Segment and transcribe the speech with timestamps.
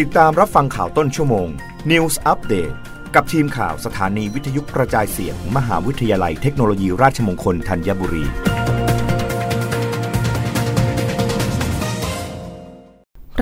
[0.00, 1.48] ติดตามรับฟังข่าวต้นชั่วโมง
[1.90, 2.74] News Update
[3.14, 8.24] กับทีมข่าวสถานีวิทยุกระจายเสียงมมหาวิทยาลัยเทคโนโลยีราชมงคลธัญบุรี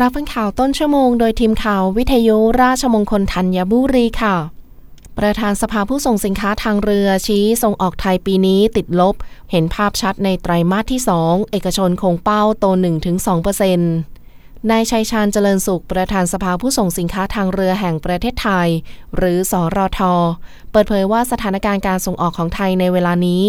[0.01, 4.37] รับฟังข่าวต้นชั่วโมงโดยทีมข่าววิทยุราชมงคลธัญบุรีค่ะ
[5.19, 9.15] ประธานสภาผู้ส่งสินค้าทางเรือชี้ส่งออกไทยปีนี้ติดลบ
[9.51, 12.65] เห็นภาพชัดในไตรมาสที่ 2 เอกชนคงเป้าโต
[13.21, 13.83] 1-2%น
[14.69, 18.69] นายชัยชาญเจริญสุข ประธานสภาผู้ส่งสินค้าทางเรือแห่งประเทศไทย
[19.17, 20.15] หรือสอรอทอ
[20.73, 23.43] เปิดเผยว่าสถานการณ์การส่งออกของไทยในเวลานี้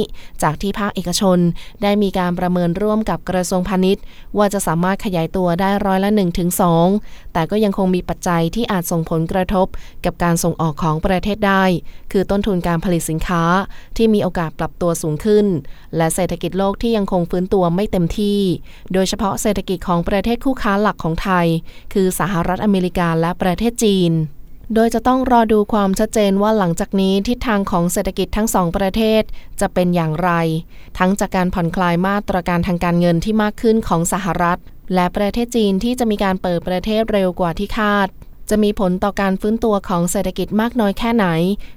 [0.43, 1.39] จากที่ภาคเอกชน
[1.83, 4.03] ได้มีการประเมินร่วมกับกระทรวงพาณิชย์
[4.37, 6.49] ว่าจะสามารถขยายตัวได้ร้อยละ1ถึง
[6.91, 9.67] 2แต่ก็ยังคงมีปัจจัยที่อาจส่งผลกระทบ
[10.05, 11.63] กับการส่งออกของประเทศได้
[12.11, 13.43] คือต้นทุนการผลิตสินค้า
[13.97, 15.45] ที่มีโอกาสปรับตัวสูงขึ้น
[15.97, 18.39] และเศรษฐกิจโลกที่ยังคงฟื้นตัวไม่เต็มที่
[18.93, 21.47] โดยเฉพาะเศรษฐกิจของประเทศคู่ค้าหลักของไทย
[21.93, 24.13] คือสหรัฐอเมริกาและประเทศจีน
[24.75, 29.23] โดยจะต้องรอดูความชัดเจนว่าหลังจากนี้ทิศทางของเศรษฐกิจทั้งสองประเทศ
[29.61, 30.31] จะเป็นอย่างไร
[30.97, 34.59] ทั้งจากการผ่อนคลายมาตรการทางการเงินที่มากขึ้นของสหรัฐ
[34.93, 38.09] และประเทศจีนที่จะมีการเปิดประเทศเร็วกว่าที่คาด
[38.49, 41.25] จะมีผลต่อการฟื้นตัวของเศรษฐกิจมากน้อยแค่ไหน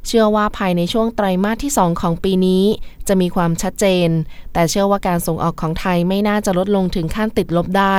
[0.06, 2.64] เชื่อว่าภายในช่วงไตรมาสที่ 2 ของปีนี้
[3.08, 4.08] จะมีความชัดเจน
[4.52, 7.98] แต่เชื่อว่าการส่งออกของไทยไม่น่าจะลดลงถึงขั้นติดลบได้